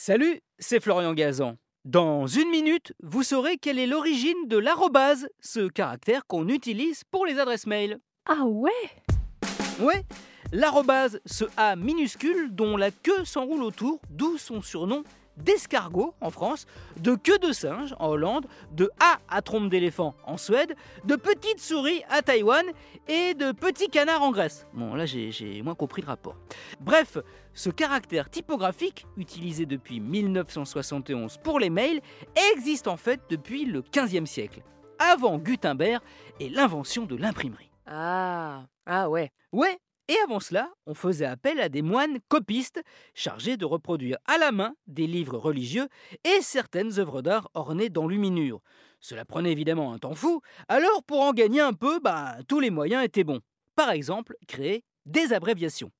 [0.00, 1.56] Salut, c'est Florian Gazan.
[1.84, 7.26] Dans une minute, vous saurez quelle est l'origine de l'arrobase, ce caractère qu'on utilise pour
[7.26, 7.98] les adresses mail.
[8.24, 8.70] Ah ouais?
[9.80, 10.04] Ouais,
[10.52, 15.02] l'arrobase, ce A minuscule dont la queue s'enroule autour, d'où son surnom
[15.44, 16.66] d'escargot en France,
[17.00, 20.74] de queue de singe en Hollande, de A à trompe d'éléphant en Suède,
[21.04, 22.64] de petites souris à Taïwan
[23.08, 24.66] et de petits canards en Grèce.
[24.74, 26.36] Bon, là j'ai moins compris le rapport.
[26.80, 27.18] Bref,
[27.54, 32.00] ce caractère typographique, utilisé depuis 1971 pour les mails,
[32.54, 34.62] existe en fait depuis le 15e siècle,
[34.98, 36.02] avant Gutenberg
[36.40, 37.70] et l'invention de l'imprimerie.
[37.86, 39.30] Ah, ah ouais.
[39.52, 42.82] Ouais, et avant cela, on faisait appel à des moines copistes
[43.14, 45.88] chargés de reproduire à la main des livres religieux
[46.24, 48.60] et certaines œuvres d'art ornées d'enluminures.
[49.00, 52.70] Cela prenait évidemment un temps fou, alors pour en gagner un peu, bah, tous les
[52.70, 53.40] moyens étaient bons.
[53.76, 55.92] Par exemple, créer des abréviations.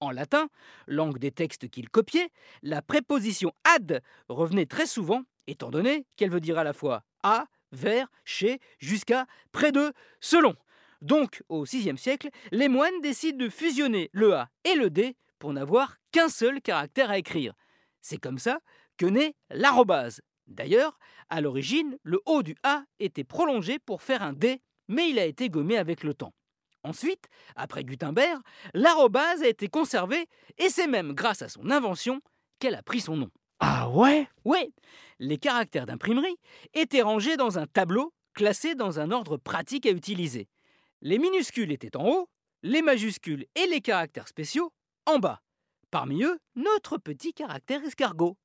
[0.00, 0.48] En latin,
[0.86, 2.30] langue des textes qu'ils copiaient,
[2.62, 7.46] la préposition ad revenait très souvent, étant donné qu'elle veut dire à la fois à,
[7.72, 10.54] vers, chez, jusqu'à, près de, selon.
[11.04, 15.52] Donc, au VIe siècle, les moines décident de fusionner le A et le D pour
[15.52, 17.52] n'avoir qu'un seul caractère à écrire.
[18.00, 18.60] C'est comme ça
[18.96, 20.22] que naît l'arrobase.
[20.46, 25.18] D'ailleurs, à l'origine, le haut du A était prolongé pour faire un D, mais il
[25.18, 26.32] a été gommé avec le temps.
[26.84, 28.40] Ensuite, après Gutenberg,
[28.72, 32.22] l'arrobase a été conservée et c'est même grâce à son invention
[32.60, 33.30] qu'elle a pris son nom.
[33.60, 34.26] Ah ouais?
[34.46, 34.72] Oui,
[35.18, 36.36] les caractères d'imprimerie
[36.72, 40.48] étaient rangés dans un tableau classé dans un ordre pratique à utiliser.
[41.06, 42.30] Les minuscules étaient en haut,
[42.62, 44.72] les majuscules et les caractères spéciaux
[45.04, 45.42] en bas.
[45.90, 48.38] Parmi eux, notre petit caractère escargot.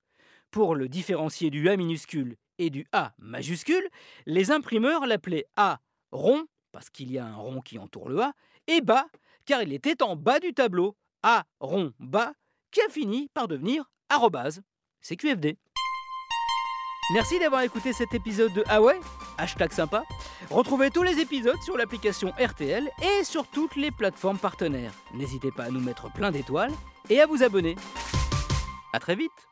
[0.52, 3.88] Pour le différencier du A minuscule et du A majuscule,
[4.26, 5.80] les imprimeurs l'appelaient A
[6.12, 8.34] rond, parce qu'il y a un rond qui entoure le A,
[8.68, 9.08] et bas,
[9.46, 12.34] car il était en bas du tableau, A rond bas,
[12.72, 14.62] qui a fini par devenir arrobase.
[15.00, 15.58] C'est QFD.
[17.12, 18.80] Merci d'avoir écouté cet épisode de Ah
[19.40, 20.04] Hashtag sympa.
[20.52, 24.92] Retrouvez tous les épisodes sur l'application RTL et sur toutes les plateformes partenaires.
[25.16, 26.74] N'hésitez pas à nous mettre plein d'étoiles
[27.10, 27.76] et à vous abonner.
[28.94, 29.49] A très vite